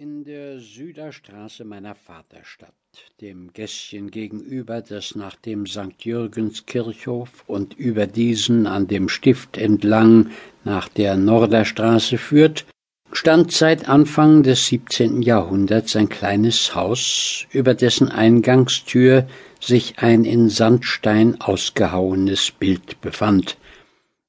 [0.00, 2.72] In der Süderstraße meiner Vaterstadt,
[3.20, 6.04] dem Gässchen gegenüber, das nach dem St.
[6.04, 10.30] Jürgens Kirchhof und über diesen an dem Stift entlang
[10.62, 12.64] nach der Norderstraße führt,
[13.10, 19.26] stand seit Anfang des siebzehnten Jahrhunderts ein kleines Haus, über dessen Eingangstür
[19.60, 23.58] sich ein in Sandstein ausgehauenes Bild befand.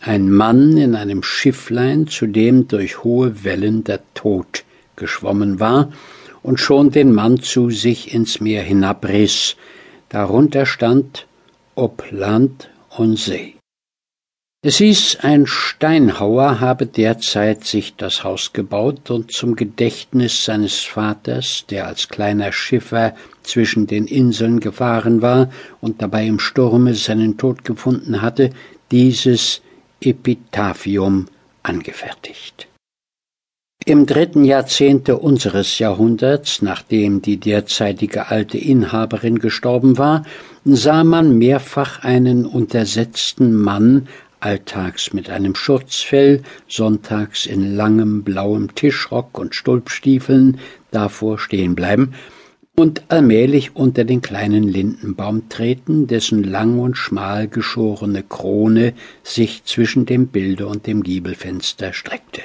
[0.00, 4.64] Ein Mann in einem Schifflein, zu dem durch hohe Wellen der Tod
[5.02, 5.92] geschwommen war
[6.42, 9.56] und schon den Mann zu sich ins Meer hinabriss.
[10.08, 11.26] Darunter stand
[11.74, 13.56] ob Land und See.
[14.64, 21.64] Es hieß, ein Steinhauer habe derzeit sich das Haus gebaut und zum Gedächtnis seines Vaters,
[21.68, 27.64] der als kleiner Schiffer zwischen den Inseln gefahren war und dabei im Sturme seinen Tod
[27.64, 28.50] gefunden hatte,
[28.92, 29.62] dieses
[30.00, 31.26] Epitaphium
[31.64, 32.68] angefertigt.
[33.84, 40.24] Im dritten Jahrzehnte unseres Jahrhunderts, nachdem die derzeitige alte Inhaberin gestorben war,
[40.64, 44.06] sah man mehrfach einen untersetzten Mann
[44.38, 50.60] alltags mit einem Schurzfell, sonntags in langem blauem Tischrock und Stulpstiefeln
[50.92, 52.14] davor stehen bleiben
[52.76, 60.06] und allmählich unter den kleinen Lindenbaum treten, dessen lang und schmal geschorene Krone sich zwischen
[60.06, 62.42] dem Bilde und dem Giebelfenster streckte.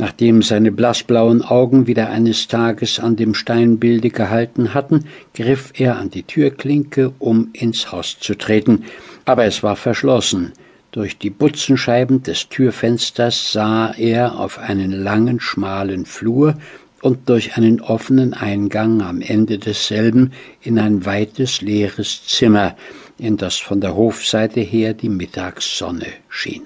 [0.00, 6.08] Nachdem seine blassblauen Augen wieder eines Tages an dem Steinbilde gehalten hatten, griff er an
[6.08, 8.84] die Türklinke, um ins Haus zu treten,
[9.24, 10.52] aber es war verschlossen.
[10.92, 16.54] Durch die Butzenscheiben des Türfensters sah er auf einen langen, schmalen Flur
[17.02, 20.32] und durch einen offenen Eingang am Ende desselben
[20.62, 22.76] in ein weites, leeres Zimmer,
[23.18, 26.62] in das von der Hofseite her die Mittagssonne schien.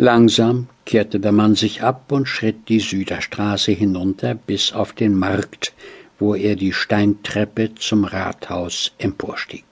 [0.00, 5.74] Langsam kehrte der Mann sich ab und schritt die Süderstraße hinunter bis auf den Markt,
[6.18, 9.66] wo er die Steintreppe zum Rathaus emporstieg.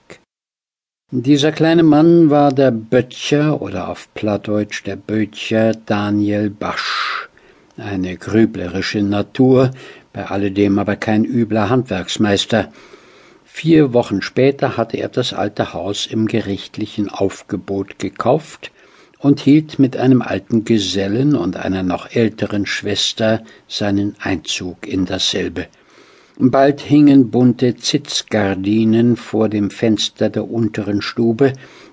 [1.09, 7.27] Dieser kleine Mann war der Böttcher oder auf Plattdeutsch der Böttcher Daniel Basch,
[7.75, 9.71] eine grüblerische Natur,
[10.13, 12.71] bei alledem aber kein übler Handwerksmeister.
[13.45, 18.69] Vier Wochen später hatte er das alte Haus im gerichtlichen Aufgebot gekauft,
[19.19, 25.67] und hielt mit einem alten Gesellen und einer noch älteren Schwester seinen Einzug in dasselbe.
[26.41, 31.51] Bald hingen bunte Zitzgardinen vor dem Fenster der unteren Stube,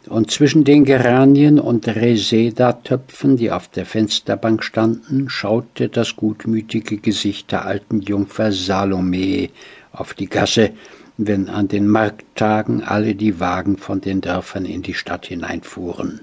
[0.08, 7.50] und zwischen den Geranien und Reseda-Töpfen, die auf der Fensterbank standen, schaute das gutmütige Gesicht
[7.50, 9.48] der alten Jungfer Salome
[9.90, 10.70] auf die Gasse,
[11.16, 16.20] wenn an den Markttagen alle die Wagen von den Dörfern in die Stadt hineinfuhren.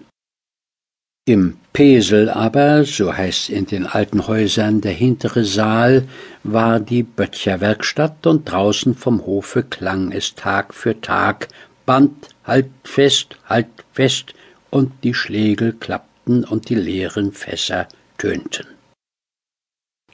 [1.26, 6.06] Im Pesel aber, so heißt in den alten Häusern der hintere Saal,
[6.44, 11.48] war die Böttcherwerkstatt und draußen vom Hofe klang es Tag für Tag
[11.86, 14.34] Band, halt fest, halt fest,
[14.70, 18.73] und die Schlegel klappten und die leeren Fässer tönten.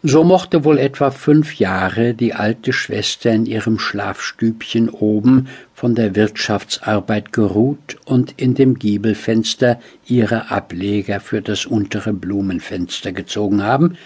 [0.02, 6.16] So mochte wohl etwa fünf Jahre die alte Schwester in ihrem Schlafstübchen oben von der
[6.16, 13.98] Wirtschaftsarbeit geruht und in dem Giebelfenster ihre Ableger für das untere Blumenfenster gezogen haben,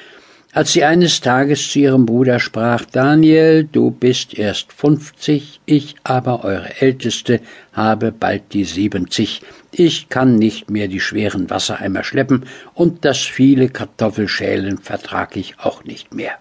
[0.54, 6.44] als sie eines Tages zu ihrem Bruder sprach Daniel, du bist erst fünfzig, ich aber,
[6.44, 7.42] eure Älteste,
[7.74, 9.42] habe bald die siebenzig.
[9.72, 15.84] Ich kann nicht mehr die schweren Wassereimer schleppen, und das viele Kartoffelschälen vertrag ich auch
[15.86, 16.38] nicht mehr.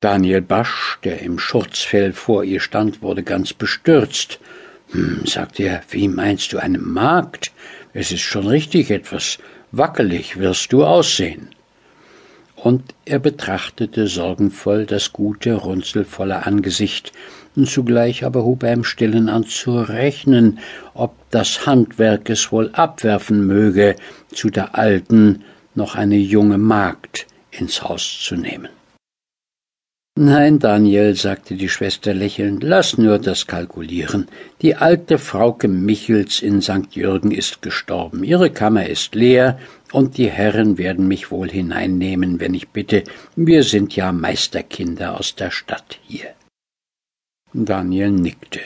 [0.00, 4.40] Daniel Basch, der im Schurzfell vor ihr stand, wurde ganz bestürzt.
[4.90, 7.52] Hm, sagte er, wie meinst du eine Magd?
[7.92, 9.38] Es ist schon richtig etwas
[9.70, 11.50] wackelig wirst du aussehen
[12.62, 17.12] und er betrachtete sorgenvoll das gute, runzelvolle Angesicht,
[17.56, 20.60] und zugleich aber hub er im stillen an zu rechnen,
[20.94, 23.96] ob das Handwerk es wohl abwerfen möge,
[24.32, 25.42] zu der alten
[25.74, 28.68] noch eine junge Magd ins Haus zu nehmen.
[30.14, 34.28] Nein, Daniel, sagte die Schwester lächelnd, lass nur das kalkulieren.
[34.60, 36.92] Die alte Frauke Michels in St.
[36.92, 39.58] Jürgen ist gestorben, ihre Kammer ist leer,
[39.92, 43.04] und die Herren werden mich wohl hineinnehmen, wenn ich bitte.
[43.36, 46.34] Wir sind ja Meisterkinder aus der Stadt hier.
[47.52, 48.60] Daniel nickte.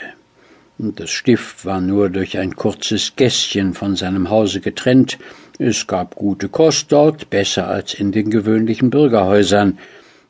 [0.78, 5.18] Das Stift war nur durch ein kurzes Gässchen von seinem Hause getrennt.
[5.58, 9.78] Es gab gute Kost dort, besser als in den gewöhnlichen Bürgerhäusern.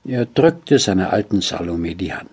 [0.05, 2.31] Er drückte seiner alten Salome die Hand.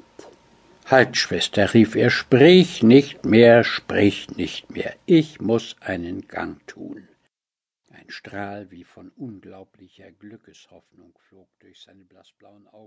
[0.86, 4.94] Halt, Schwester, rief er, sprich nicht mehr, sprich nicht mehr.
[5.06, 7.07] Ich muss einen Gang tun.
[7.95, 12.81] Ein Strahl wie von unglaublicher Glückeshoffnung flog durch seine blassblauen Augen.